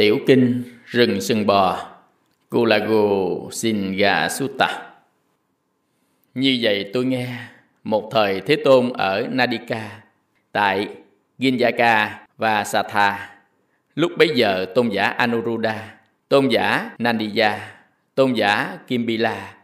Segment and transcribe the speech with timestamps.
[0.00, 1.88] Tiểu Kinh Rừng Sừng Bò
[2.50, 4.92] Kulago Singa Sutta
[6.34, 7.28] Như vậy tôi nghe
[7.84, 10.02] một thời Thế Tôn ở Nadika
[10.52, 10.88] tại
[11.38, 12.08] Ginjaka
[12.38, 13.30] và Satha.
[13.94, 15.94] Lúc bấy giờ tôn giả Anuruddha,
[16.28, 17.58] tôn giả Nandiya,
[18.14, 19.54] tôn giả Kimbila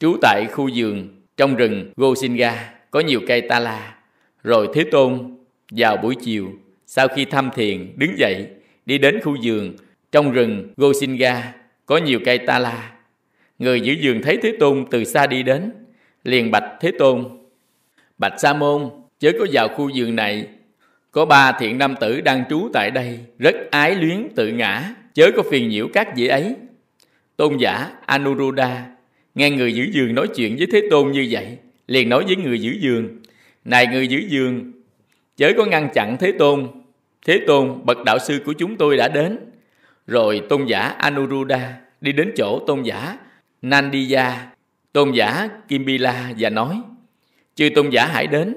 [0.00, 3.94] trú tại khu vườn trong rừng Gosinga có nhiều cây ta la.
[4.42, 5.36] Rồi Thế Tôn
[5.70, 6.52] vào buổi chiều
[6.86, 9.72] sau khi thăm thiền đứng dậy đi đến khu vườn
[10.12, 11.54] trong rừng Gosinga
[11.86, 12.92] có nhiều cây ta la.
[13.58, 15.72] Người giữ vườn thấy Thế Tôn từ xa đi đến,
[16.24, 17.24] liền bạch Thế Tôn.
[18.18, 20.46] Bạch Sa Môn, chớ có vào khu vườn này.
[21.10, 25.30] Có ba thiện nam tử đang trú tại đây, rất ái luyến tự ngã, chớ
[25.36, 26.54] có phiền nhiễu các vị ấy.
[27.36, 28.86] Tôn giả Anuruddha
[29.34, 32.60] nghe người giữ giường nói chuyện với Thế Tôn như vậy, liền nói với người
[32.60, 33.18] giữ giường,
[33.64, 34.72] Này người giữ giường,
[35.36, 36.68] chớ có ngăn chặn Thế Tôn.
[37.26, 39.38] Thế Tôn, bậc đạo sư của chúng tôi đã đến.
[40.06, 43.16] Rồi tôn giả Anuruddha đi đến chỗ tôn giả
[43.62, 44.46] Nandiya,
[44.92, 46.82] tôn giả Kimbila và nói,
[47.54, 48.56] Chư tôn giả hãy đến,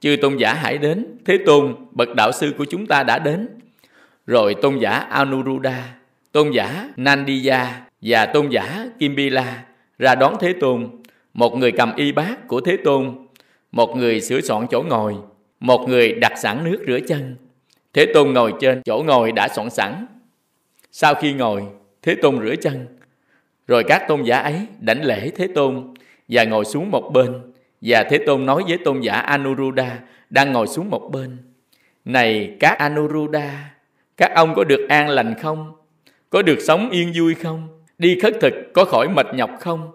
[0.00, 3.48] chư tôn giả hãy đến, Thế Tôn, bậc đạo sư của chúng ta đã đến.
[4.26, 5.94] Rồi tôn giả Anuruddha,
[6.32, 9.64] tôn giả Nandiya và tôn giả Kimbila
[9.98, 10.88] ra đón Thế Tôn,
[11.34, 13.26] một người cầm y bát của Thế Tôn,
[13.72, 15.14] một người sửa soạn chỗ ngồi,
[15.60, 17.36] một người đặt sẵn nước rửa chân.
[17.94, 20.06] Thế Tôn ngồi trên chỗ ngồi đã soạn sẵn.
[20.92, 21.62] Sau khi ngồi,
[22.02, 22.86] Thế Tôn rửa chân.
[23.66, 25.94] Rồi các tôn giả ấy đảnh lễ Thế Tôn
[26.28, 27.52] và ngồi xuống một bên.
[27.80, 29.98] Và Thế Tôn nói với tôn giả Anuruddha
[30.30, 31.36] đang ngồi xuống một bên.
[32.04, 33.70] Này các Anuruddha,
[34.16, 35.72] các ông có được an lành không?
[36.30, 37.68] Có được sống yên vui không?
[37.98, 39.90] Đi khất thực có khỏi mệt nhọc không?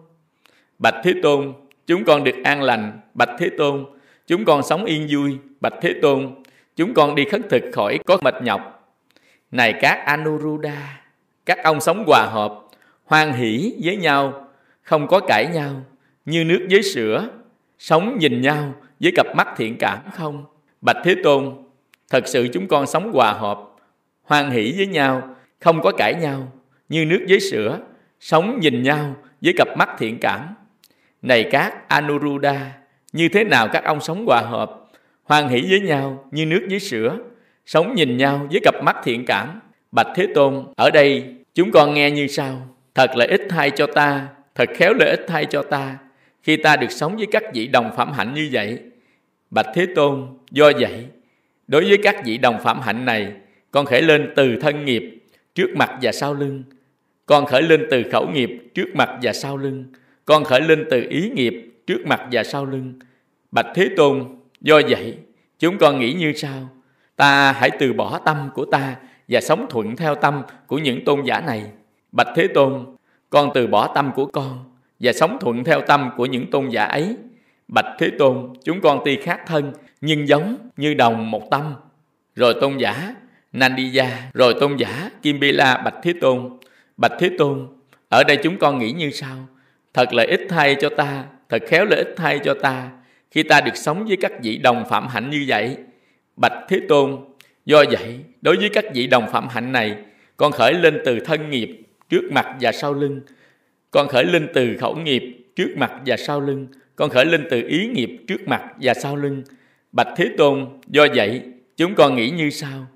[0.80, 1.54] Bạch Thế Tôn,
[1.88, 3.00] chúng con được an lành.
[3.14, 3.86] Bạch Thế Tôn,
[4.28, 5.38] chúng con sống yên vui.
[5.62, 6.36] Bạch Thế Tôn,
[6.80, 8.92] chúng con đi khất thực khỏi có mệt nhọc.
[9.52, 11.02] Này các Anuruddha,
[11.46, 12.60] các ông sống hòa hợp,
[13.06, 14.48] hoan hỷ với nhau,
[14.82, 15.82] không có cãi nhau,
[16.26, 17.30] như nước với sữa,
[17.80, 20.46] sống nhìn nhau với cặp mắt thiện cảm không?
[20.82, 21.56] Bạch Thế Tôn,
[22.10, 23.60] thật sự chúng con sống hòa hợp,
[24.24, 26.52] hoan hỷ với nhau, không có cãi nhau,
[26.90, 27.80] như nước với sữa,
[28.20, 30.56] sống nhìn nhau với cặp mắt thiện cảm.
[31.22, 32.72] Này các Anuruddha,
[33.14, 34.79] như thế nào các ông sống hòa hợp,
[35.30, 37.18] hoan hỷ với nhau như nước với sữa,
[37.66, 39.60] sống nhìn nhau với cặp mắt thiện cảm.
[39.92, 43.88] Bạch Thế Tôn, ở đây chúng con nghe như sau, thật lợi ích thay cho
[43.88, 45.98] ta, thật khéo lợi ích thay cho ta,
[46.44, 48.80] khi ta được sống với các vị đồng phạm hạnh như vậy.
[49.50, 51.06] Bạch Thế Tôn, do vậy,
[51.68, 53.32] đối với các vị đồng phạm hạnh này,
[53.72, 55.04] con khởi lên từ thân nghiệp,
[55.56, 56.64] trước mặt và sau lưng.
[57.26, 59.86] Con khởi lên từ khẩu nghiệp, trước mặt và sau lưng.
[60.26, 61.54] Con khởi lên từ ý nghiệp,
[61.88, 62.94] trước mặt và sau lưng.
[63.52, 65.18] Bạch Thế Tôn, do vậy,
[65.60, 66.70] chúng con nghĩ như sau.
[67.16, 68.96] Ta hãy từ bỏ tâm của ta
[69.28, 71.64] và sống thuận theo tâm của những tôn giả này.
[72.12, 72.86] Bạch Thế Tôn,
[73.30, 76.86] con từ bỏ tâm của con và sống thuận theo tâm của những tôn giả
[76.86, 77.18] ấy.
[77.68, 81.74] Bạch Thế Tôn, chúng con tuy khác thân, nhưng giống như đồng một tâm.
[82.36, 83.16] Rồi tôn giả
[83.54, 86.50] Nandiya, rồi tôn giả Kimbila Bạch Thế Tôn.
[86.98, 87.68] Bạch Thế Tôn,
[88.10, 89.38] ở đây chúng con nghĩ như sau.
[89.94, 92.90] Thật lợi ích thay cho ta, thật khéo lợi ích thay cho ta,
[93.32, 95.78] khi ta được sống với các vị đồng phạm hạnh như vậy.
[96.36, 97.18] Bạch Thế Tôn,
[97.66, 99.96] do vậy, đối với các vị đồng phạm hạnh này,
[100.38, 103.22] con khởi lên từ thân nghiệp, trước mặt và sau lưng.
[103.92, 105.24] Con khởi lên từ khẩu nghiệp,
[105.56, 106.68] trước mặt và sau lưng.
[106.96, 109.44] Con khởi lên từ ý nghiệp, trước mặt và sau lưng.
[109.92, 111.42] Bạch Thế Tôn, do vậy,
[111.78, 112.88] chúng con nghĩ như sau.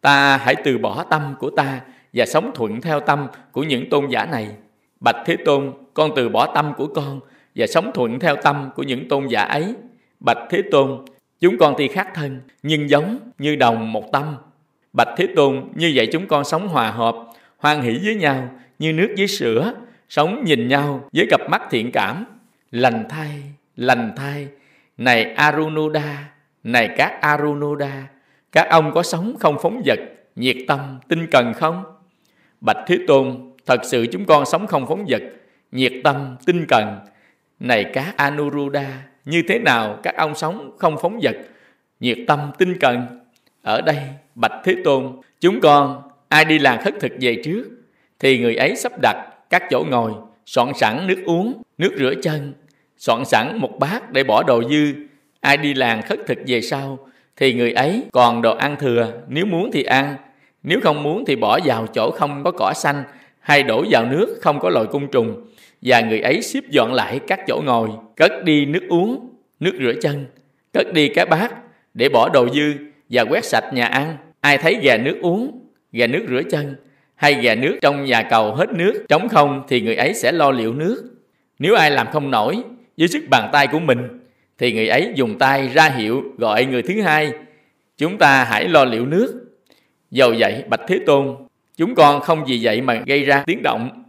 [0.00, 1.80] Ta hãy từ bỏ tâm của ta
[2.12, 4.48] và sống thuận theo tâm của những tôn giả này.
[5.00, 7.20] Bạch Thế Tôn, con từ bỏ tâm của con
[7.56, 9.74] và sống thuận theo tâm của những tôn giả ấy.
[10.20, 11.04] Bạch Thế Tôn,
[11.40, 14.36] chúng con tuy khác thân, nhưng giống như đồng một tâm.
[14.92, 17.14] Bạch Thế Tôn, như vậy chúng con sống hòa hợp,
[17.58, 19.74] hoan hỷ với nhau, như nước với sữa,
[20.08, 22.24] sống nhìn nhau với cặp mắt thiện cảm.
[22.70, 23.42] Lành thay,
[23.76, 24.48] lành thay,
[24.98, 26.32] này Arunoda,
[26.64, 28.08] này các Arunoda,
[28.52, 29.98] các ông có sống không phóng vật,
[30.36, 31.84] nhiệt tâm, tinh cần không?
[32.60, 35.22] Bạch Thế Tôn, thật sự chúng con sống không phóng vật,
[35.72, 36.98] nhiệt tâm, tinh cần.
[37.60, 41.36] Này các Anuruddha, như thế nào các ông sống không phóng vật,
[42.00, 43.06] nhiệt tâm, tinh cần?
[43.62, 43.98] Ở đây,
[44.34, 47.64] Bạch Thế Tôn, chúng con ai đi làm khất thực về trước,
[48.18, 50.12] thì người ấy sắp đặt các chỗ ngồi,
[50.46, 52.54] soạn sẵn nước uống, nước rửa chân,
[52.98, 54.94] soạn sẵn một bát để bỏ đồ dư.
[55.40, 56.98] Ai đi làm khất thực về sau,
[57.36, 60.16] thì người ấy còn đồ ăn thừa, nếu muốn thì ăn,
[60.62, 63.04] nếu không muốn thì bỏ vào chỗ không có cỏ xanh
[63.40, 65.46] hay đổ vào nước không có loài côn trùng
[65.86, 69.28] và người ấy xếp dọn lại các chỗ ngồi, cất đi nước uống,
[69.60, 70.26] nước rửa chân,
[70.72, 71.54] cất đi cái bát
[71.94, 72.72] để bỏ đồ dư
[73.10, 74.16] và quét sạch nhà ăn.
[74.40, 75.60] Ai thấy gà nước uống,
[75.92, 76.74] gà nước rửa chân,
[77.14, 80.50] hay gà nước trong nhà cầu hết nước trống không thì người ấy sẽ lo
[80.50, 81.04] liệu nước.
[81.58, 82.62] Nếu ai làm không nổi
[82.98, 83.98] với sức bàn tay của mình
[84.58, 87.32] thì người ấy dùng tay ra hiệu gọi người thứ hai
[87.98, 89.46] chúng ta hãy lo liệu nước.
[90.10, 91.36] Dầu vậy Bạch Thế Tôn
[91.76, 94.05] chúng con không vì vậy mà gây ra tiếng động.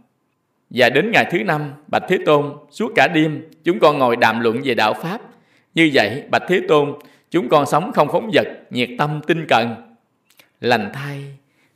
[0.70, 4.40] Và đến ngày thứ năm Bạch Thế Tôn suốt cả đêm chúng con ngồi đàm
[4.40, 5.20] luận về đạo Pháp.
[5.74, 6.94] Như vậy Bạch Thế Tôn
[7.30, 9.74] chúng con sống không phóng vật nhiệt tâm tinh cần.
[10.60, 11.22] Lành thay,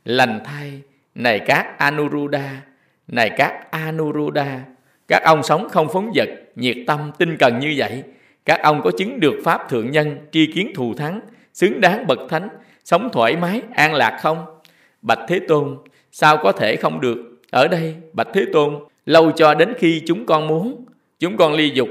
[0.05, 0.81] lành thay
[1.15, 2.61] này các Anuruddha,
[3.07, 4.59] này các Anuruddha,
[5.07, 8.03] các ông sống không phóng vật, nhiệt tâm, tinh cần như vậy.
[8.45, 11.19] Các ông có chứng được Pháp Thượng Nhân, tri kiến thù thắng,
[11.53, 12.49] xứng đáng bậc thánh,
[12.83, 14.45] sống thoải mái, an lạc không?
[15.01, 15.77] Bạch Thế Tôn,
[16.11, 17.32] sao có thể không được?
[17.53, 20.85] Ở đây, Bạch Thế Tôn, lâu cho đến khi chúng con muốn,
[21.19, 21.89] chúng con ly dục,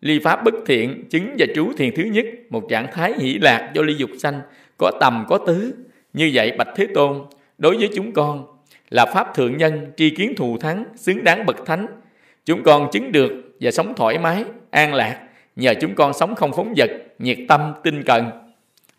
[0.00, 3.70] ly pháp bất thiện, chứng và trú thiền thứ nhất, một trạng thái hỷ lạc
[3.74, 4.40] do ly dục sanh,
[4.78, 5.74] có tầm có tứ.
[6.12, 7.24] Như vậy Bạch Thế Tôn,
[7.58, 8.46] đối với chúng con
[8.90, 11.86] là pháp thượng nhân tri kiến thù thắng xứng đáng bậc thánh.
[12.44, 15.18] Chúng con chứng được và sống thoải mái an lạc.
[15.56, 18.30] Nhờ chúng con sống không phóng vật nhiệt tâm tinh cần.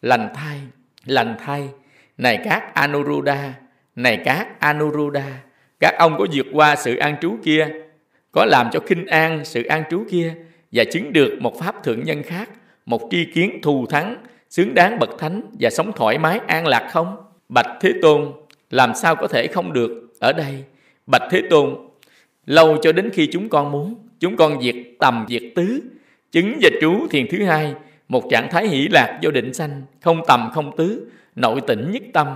[0.02, 0.60] Lành thai
[1.06, 1.70] lành thai.
[2.18, 3.54] Này các anuruddha
[3.96, 5.44] này các anuruddha
[5.80, 7.68] các ông có vượt qua sự an trú kia,
[8.32, 10.36] có làm cho khinh an sự an trú kia
[10.72, 12.50] và chứng được một pháp thượng nhân khác,
[12.86, 14.16] một tri kiến thù thắng,
[14.50, 17.16] xứng đáng bậc thánh và sống thoải mái an lạc không?
[17.50, 18.32] Bạch thế tôn,
[18.70, 20.14] làm sao có thể không được?
[20.20, 20.64] Ở đây,
[21.08, 21.76] bạch thế tôn,
[22.46, 25.82] lâu cho đến khi chúng con muốn, chúng con diệt tầm, diệt tứ,
[26.32, 27.74] chứng và trú thiền thứ hai,
[28.08, 32.04] một trạng thái hỷ lạc do định sanh, không tầm, không tứ, nội tỉnh nhất
[32.14, 32.28] tâm.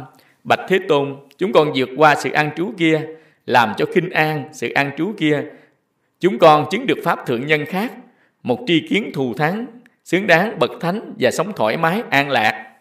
[0.44, 3.02] Bạch thế tôn, chúng con vượt qua sự an trú kia
[3.48, 5.44] làm cho khinh an sự an trú kia
[6.20, 7.92] chúng con chứng được pháp thượng nhân khác
[8.44, 9.66] một tri kiến thù thắng
[10.04, 12.74] xứng đáng bậc thánh và sống thoải mái an lạc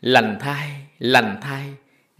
[0.00, 0.68] lành thai
[0.98, 1.64] lành thai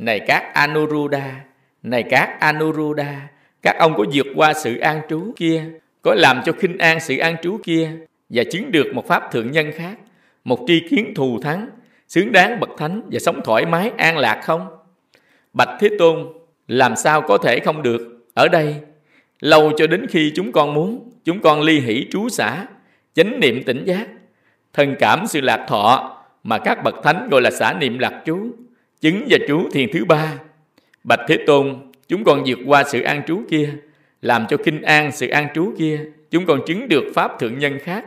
[0.00, 1.44] này các Anuruddha,
[1.82, 3.28] này các Anuruddha,
[3.62, 5.64] các ông có vượt qua sự an trú kia,
[6.02, 7.90] có làm cho khinh an sự an trú kia
[8.28, 9.98] và chứng được một pháp thượng nhân khác,
[10.44, 11.70] một tri kiến thù thắng,
[12.08, 14.66] xứng đáng bậc thánh và sống thoải mái an lạc không?
[15.52, 16.26] Bạch Thế Tôn,
[16.70, 18.26] làm sao có thể không được?
[18.34, 18.74] Ở đây,
[19.40, 22.66] lâu cho đến khi chúng con muốn, chúng con ly hỷ trú xả,
[23.14, 24.08] chánh niệm tỉnh giác,
[24.72, 28.38] thần cảm sự lạc thọ mà các bậc thánh gọi là xả niệm lạc trú
[29.00, 30.34] chứng và trú thiền thứ ba.
[31.04, 31.76] Bạch thế tôn
[32.08, 33.70] chúng con vượt qua sự an trú kia
[34.22, 37.78] làm cho kinh an sự an trú kia chúng con chứng được pháp thượng nhân
[37.82, 38.04] khác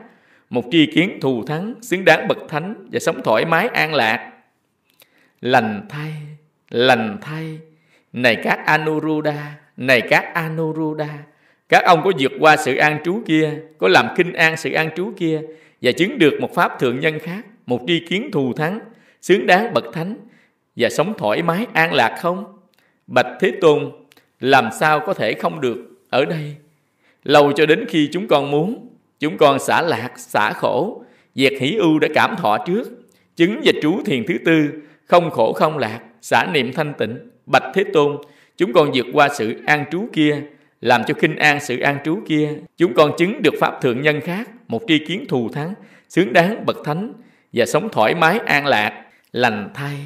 [0.49, 4.31] một tri kiến thù thắng xứng đáng bậc thánh và sống thoải mái an lạc.
[5.41, 6.11] Lành thay
[6.69, 7.59] lành thay
[8.13, 11.17] này các anuruddha này các anuruddha
[11.69, 14.89] các ông có vượt qua sự an trú kia có làm kinh an sự an
[14.95, 15.41] trú kia
[15.81, 18.79] và chứng được một pháp thượng nhân khác một tri kiến thù thắng
[19.21, 20.17] xứng đáng bậc thánh
[20.75, 22.43] và sống thoải mái an lạc không?
[23.07, 23.91] Bạch Thế Tôn,
[24.39, 25.77] làm sao có thể không được
[26.09, 26.55] ở đây?
[27.23, 28.89] Lâu cho đến khi chúng con muốn,
[29.19, 31.03] chúng con xả lạc, xả khổ,
[31.35, 32.83] diệt hỷ ưu đã cảm thọ trước,
[33.35, 34.69] chứng và trú thiền thứ tư,
[35.05, 37.17] không khổ không lạc, xả niệm thanh tịnh.
[37.45, 38.17] Bạch Thế Tôn,
[38.57, 40.41] chúng con vượt qua sự an trú kia,
[40.81, 42.49] làm cho khinh an sự an trú kia.
[42.77, 45.73] Chúng con chứng được Pháp Thượng Nhân khác, một tri kiến thù thắng,
[46.09, 47.13] xứng đáng bậc thánh
[47.53, 49.99] và sống thoải mái an lạc, lành thay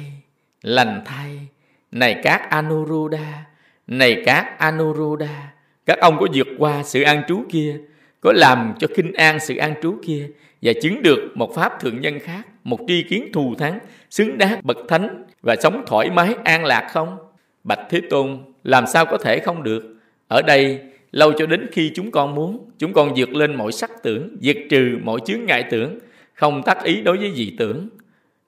[0.62, 1.48] lành thay
[1.92, 3.44] này các anuruddha
[3.86, 5.52] này các anuruddha
[5.86, 7.76] các ông có vượt qua sự an trú kia
[8.20, 10.28] có làm cho khinh an sự an trú kia
[10.62, 13.78] và chứng được một pháp thượng nhân khác một tri kiến thù thắng
[14.10, 17.16] xứng đáng bậc thánh và sống thoải mái an lạc không
[17.64, 19.96] bạch thế tôn làm sao có thể không được
[20.28, 20.80] ở đây
[21.12, 24.56] lâu cho đến khi chúng con muốn chúng con vượt lên mọi sắc tưởng diệt
[24.70, 25.98] trừ mọi chướng ngại tưởng
[26.34, 27.88] không tác ý đối với dị tưởng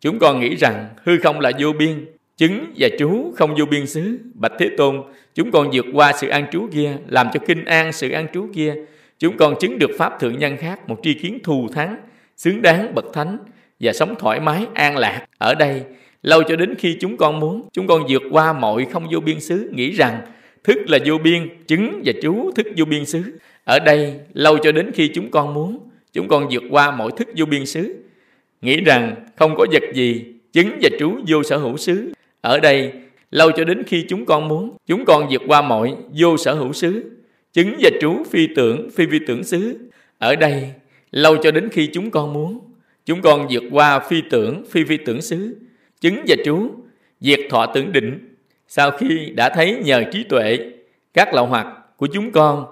[0.00, 3.86] Chúng con nghĩ rằng hư không là vô biên, chứng và trú không vô biên
[3.86, 4.18] xứ.
[4.34, 5.02] Bạch Thế Tôn,
[5.34, 8.48] chúng con vượt qua sự an trú kia, làm cho kinh an sự an trú
[8.54, 8.74] kia.
[9.18, 11.96] Chúng con chứng được Pháp Thượng Nhân khác, một tri kiến thù thắng,
[12.36, 13.38] xứng đáng bậc thánh
[13.80, 15.26] và sống thoải mái, an lạc.
[15.38, 15.82] Ở đây,
[16.22, 19.40] lâu cho đến khi chúng con muốn, chúng con vượt qua mọi không vô biên
[19.40, 20.20] xứ, nghĩ rằng
[20.64, 23.22] thức là vô biên, chứng và chú thức vô biên xứ.
[23.64, 25.78] Ở đây, lâu cho đến khi chúng con muốn,
[26.12, 27.96] chúng con vượt qua mọi thức vô biên xứ,
[28.62, 32.12] nghĩ rằng không có vật gì chứng và trú vô sở hữu xứ.
[32.40, 32.92] Ở đây,
[33.30, 36.72] lâu cho đến khi chúng con muốn, chúng con vượt qua mọi vô sở hữu
[36.72, 37.10] xứ,
[37.52, 39.78] chứng và trú phi tưởng, phi vi tưởng xứ.
[40.18, 40.70] Ở đây,
[41.10, 42.58] lâu cho đến khi chúng con muốn,
[43.06, 45.56] chúng con vượt qua phi tưởng, phi phi tưởng xứ,
[46.00, 46.70] chứng và trú,
[47.20, 48.36] diệt thọ tưởng định.
[48.68, 50.58] Sau khi đã thấy nhờ trí tuệ,
[51.14, 51.66] các lậu hoặc
[51.96, 52.66] của chúng con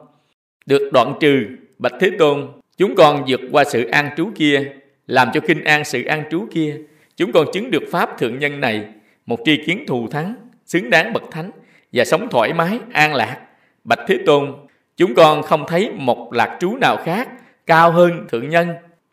[0.66, 1.44] được đoạn trừ,
[1.78, 4.72] Bạch Thế Tôn, chúng con vượt qua sự an trú kia
[5.06, 6.76] làm cho kinh an sự an trú kia
[7.16, 8.84] chúng con chứng được pháp thượng nhân này
[9.26, 10.34] một tri kiến thù thắng
[10.66, 11.50] xứng đáng bậc thánh
[11.92, 13.40] và sống thoải mái, an lạc.
[13.84, 14.52] Bạch Thế Tôn,
[14.96, 17.28] chúng con không thấy một lạc trú nào khác
[17.66, 18.68] cao hơn thượng nhân,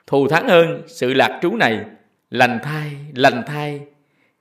[0.07, 1.79] thù thắng hơn sự lạc trú này.
[2.29, 3.81] Lành thai, lành thai,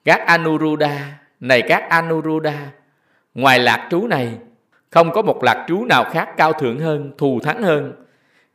[0.04, 2.70] các Anuruddha, này các Anuruddha,
[3.34, 4.28] ngoài lạc trú này,
[4.90, 7.92] không có một lạc trú nào khác cao thượng hơn, thù thắng hơn.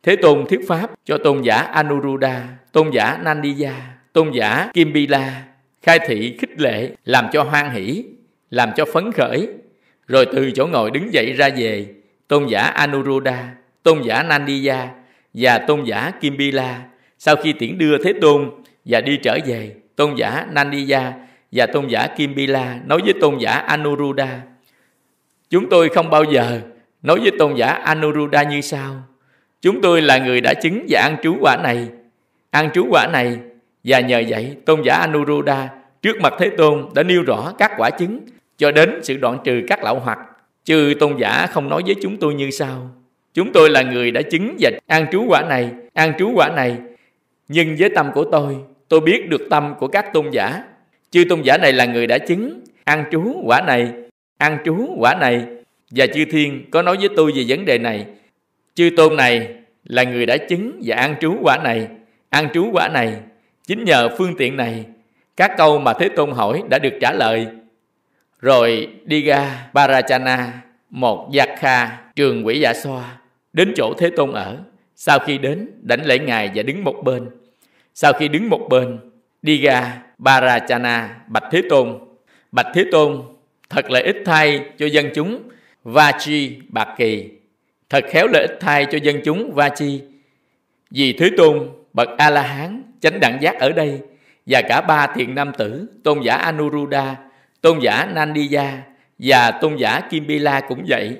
[0.03, 3.73] Thế Tôn thuyết pháp cho tôn giả Anuruddha, tôn giả Nandiya,
[4.13, 5.43] tôn giả Kimbila,
[5.81, 8.05] khai thị khích lệ, làm cho hoan hỷ,
[8.49, 9.47] làm cho phấn khởi,
[10.07, 11.93] rồi từ chỗ ngồi đứng dậy ra về,
[12.27, 13.49] tôn giả Anuruddha,
[13.83, 14.87] tôn giả Nandiya
[15.33, 16.81] và tôn giả Kimbila
[17.19, 18.51] sau khi tiễn đưa Thế Tôn
[18.85, 21.13] và đi trở về, tôn giả Nandiya
[21.51, 24.41] và tôn giả Kimbila nói với tôn giả Anuruddha
[25.49, 26.61] Chúng tôi không bao giờ
[27.01, 28.95] nói với tôn giả Anuruddha như sau.
[29.61, 31.87] Chúng tôi là người đã chứng và ăn trú quả này
[32.49, 33.37] Ăn trú quả này.
[33.83, 35.69] Và nhờ vậy tôn giả Anuruddha
[36.01, 38.19] Trước mặt Thế Tôn đã nêu rõ các quả chứng
[38.57, 40.19] Cho đến sự đoạn trừ các lão hoặc.
[40.65, 42.91] Chứ tôn giả không nói với chúng tôi như sau.
[43.33, 46.77] Chúng tôi là người đã chứng và ăn trú quả này Ăn trú quả này.
[47.49, 50.63] Nhưng với tâm của tôi Tôi biết được tâm của các tôn giả
[51.11, 53.91] Chư tôn giả này là người đã chứng ăn trú quả này,
[54.37, 55.45] ăn trú quả này
[55.91, 58.05] và chư thiên có nói với tôi về vấn đề này.
[58.75, 59.47] Chư tôn này
[59.83, 61.87] là người đã chứng và ăn trú quả này,
[62.29, 63.13] ăn trú quả này.
[63.67, 64.85] Chính nhờ phương tiện này,
[65.37, 67.47] các câu mà Thế Tôn hỏi đã được trả lời.
[68.41, 73.17] Rồi đi ra Parachana, một giặc kha trường quỷ dạ xoa,
[73.53, 74.57] đến chỗ Thế Tôn ở.
[75.01, 77.29] Sau khi đến, đảnh lễ Ngài và đứng một bên.
[77.93, 78.99] Sau khi đứng một bên,
[79.41, 81.99] đi ra Barachana Bạch Thế Tôn.
[82.51, 83.21] Bạch Thế Tôn
[83.69, 85.43] thật là ích thay cho dân chúng
[85.83, 87.29] Vachi Bạc Kỳ.
[87.89, 90.01] Thật khéo lợi ích thay cho dân chúng Vachi.
[90.91, 93.99] Vì Thế Tôn bậc A-la-hán chánh đẳng giác ở đây
[94.45, 97.15] và cả ba thiện nam tử tôn giả Anuruddha,
[97.61, 98.81] tôn giả Nandiya
[99.19, 101.17] và tôn giả Kimbila cũng vậy.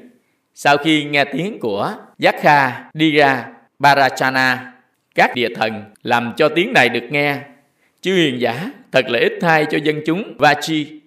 [0.56, 3.46] Sau khi nghe tiếng của Yakha đi ra
[3.84, 4.74] Parachana,
[5.16, 7.38] các địa thần làm cho tiếng này được nghe
[8.02, 11.02] Chư hiền giả thật lợi ích thay cho dân chúng Vachi.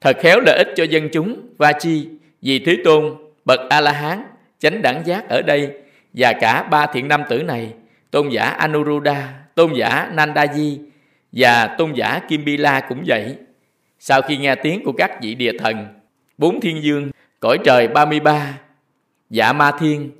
[0.00, 2.08] Thật khéo lợi ích cho dân chúng Vachi
[2.42, 4.22] vì Thế Tôn, bậc A-la-hán,
[4.58, 5.70] chánh đẳng giác ở đây
[6.12, 7.72] và cả ba thiện nam tử này,
[8.10, 10.78] tôn giả Anuruddha, tôn giả Nandaji
[11.32, 13.36] và tôn giả Kimbila cũng vậy.
[13.98, 15.86] Sau khi nghe tiếng của các vị địa thần,
[16.38, 17.10] bốn thiên dương,
[17.40, 18.58] cõi trời 33,
[19.30, 20.10] dạ ma thiên,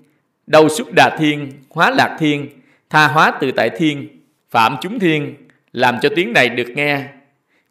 [0.48, 2.48] đâu xuất đà thiên, hóa lạc thiên,
[2.90, 4.08] tha hóa từ tại thiên,
[4.50, 5.34] phạm chúng thiên,
[5.72, 7.02] làm cho tiếng này được nghe.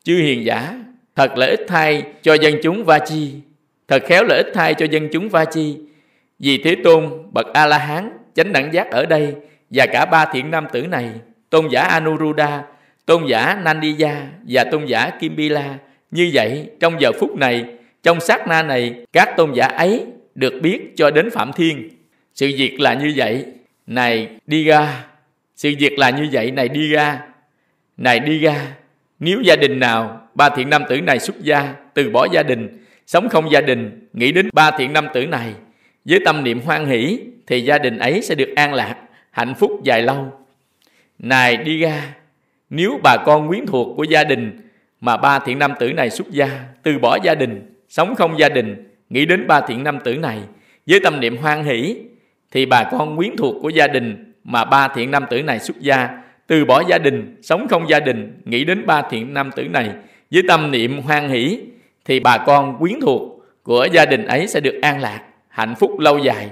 [0.04, 0.74] Chư hiền giả,
[1.16, 3.34] thật lợi ích thay cho dân chúng Va Chi,
[3.88, 5.78] thật khéo lợi ích thay cho dân chúng Va Chi.
[6.40, 9.36] Vì Thế Tôn, bậc A-la-hán, chánh đẳng giác ở đây
[9.70, 11.10] và cả ba thiện nam tử này,
[11.50, 12.64] tôn giả Anuruddha,
[13.06, 14.16] tôn giả Nandiya
[14.48, 15.76] và tôn giả Kimbila.
[16.12, 17.66] Như vậy, trong giờ phút này,
[18.04, 20.06] trong sát na này, các tôn giả ấy
[20.36, 21.90] được biết cho đến Phạm Thiên.
[22.38, 23.46] Sự việc là như vậy,
[23.88, 25.04] này đi ra.
[25.56, 27.20] Sự việc là như vậy, này đi ra.
[27.98, 28.68] Này đi ra,
[29.20, 32.86] nếu gia đình nào ba thiện nam tử này xuất gia, từ bỏ gia đình,
[33.08, 35.54] sống không gia đình, nghĩ đến ba thiện nam tử này,
[36.06, 38.96] với tâm niệm hoan hỷ, thì gia đình ấy sẽ được an lạc,
[39.32, 40.32] hạnh phúc dài lâu.
[41.20, 42.16] Này đi ra,
[42.70, 44.70] nếu bà con quyến thuộc của gia đình
[45.02, 46.50] mà ba thiện nam tử này xuất gia,
[46.84, 50.40] từ bỏ gia đình, sống không gia đình, nghĩ đến ba thiện nam tử này,
[50.88, 51.98] với tâm niệm hoan hỷ,
[52.52, 55.80] thì bà con quyến thuộc của gia đình mà ba thiện nam tử này xuất
[55.80, 56.10] gia
[56.48, 59.92] từ bỏ gia đình, sống không gia đình, nghĩ đến ba thiện nam tử này
[60.32, 61.60] với tâm niệm hoan hỷ
[62.06, 63.22] thì bà con quyến thuộc
[63.64, 66.50] của gia đình ấy sẽ được an lạc, hạnh phúc lâu dài.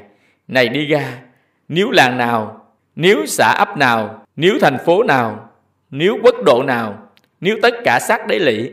[0.47, 1.17] Này đi ra,
[1.67, 5.49] nếu làng nào, nếu xã ấp nào, nếu thành phố nào,
[5.89, 7.09] nếu quốc độ nào,
[7.41, 8.71] nếu tất cả sắc đế lỵ,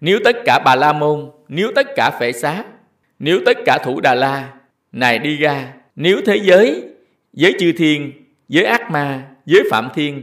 [0.00, 2.64] nếu tất cả bà la môn, nếu tất cả phệ xá,
[3.18, 4.48] nếu tất cả thủ đà la,
[4.92, 6.82] này đi ra, nếu thế giới,
[7.32, 8.12] giới chư thiên,
[8.48, 10.22] giới ác ma, giới phạm thiên,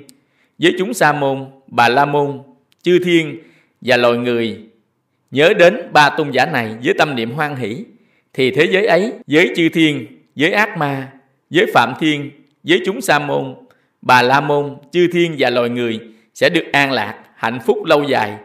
[0.58, 2.40] giới chúng sa môn, bà la môn,
[2.82, 3.40] chư thiên
[3.82, 4.60] và loài người
[5.32, 7.84] nhớ đến ba tôn giả này với tâm niệm hoan hỷ
[8.34, 11.12] thì thế giới ấy giới chư thiên giới ác ma
[11.50, 12.32] giới phạm thiên
[12.64, 13.56] giới chúng sa môn
[14.02, 16.00] bà la môn chư thiên và loài người
[16.34, 18.38] sẽ được an lạc hạnh phúc lâu dài.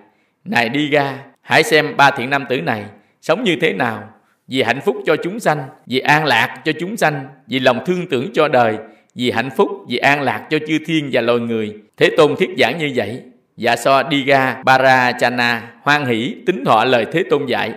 [0.44, 2.84] Này đi ra hãy xem ba thiện nam tử này
[3.22, 4.10] sống như thế nào
[4.48, 8.06] vì hạnh phúc cho chúng sanh vì an lạc cho chúng sanh vì lòng thương
[8.06, 8.78] tưởng cho đời
[9.18, 11.74] vì hạnh phúc, vì an lạc cho chư thiên và loài người.
[11.96, 13.22] Thế Tôn thiết giảng như vậy.
[13.56, 17.72] Dạ so đi ra Parachana hoan hỷ tính thọ lời Thế Tôn dạy.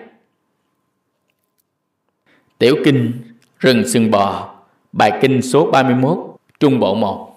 [2.57, 3.11] Tiểu kinh
[3.59, 4.55] Rừng sừng bò
[4.91, 6.17] Bài kinh số 31
[6.59, 7.30] Trung bộ 1